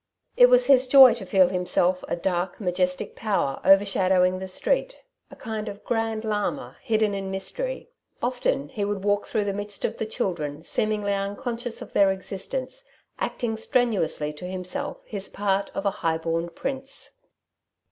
It 0.35 0.47
was 0.49 0.65
his 0.65 0.87
joy 0.87 1.13
to 1.13 1.27
feel 1.27 1.49
himself 1.49 2.03
a 2.07 2.15
dark, 2.15 2.59
majestic 2.59 3.15
power 3.15 3.61
overshadowing 3.63 4.39
the 4.39 4.47
street, 4.47 4.97
a 5.29 5.35
kind 5.35 5.69
of 5.69 5.83
Grand 5.83 6.25
Llama 6.25 6.75
hidden 6.81 7.13
in 7.13 7.29
mystery. 7.29 7.91
Often 8.19 8.69
he 8.69 8.83
would 8.83 9.03
walk 9.03 9.27
through 9.27 9.43
the 9.43 9.53
midst 9.53 9.85
of 9.85 9.97
the 9.97 10.07
children, 10.07 10.63
seemingly 10.65 11.13
unconscious 11.13 11.83
of 11.83 11.93
their 11.93 12.11
existence, 12.11 12.83
acting 13.19 13.57
strenuously 13.57 14.33
to 14.33 14.45
himself 14.47 14.97
his 15.05 15.29
part 15.29 15.69
of 15.75 15.85
a 15.85 15.91
high 16.01 16.17
born 16.17 16.49
prince. 16.49 17.19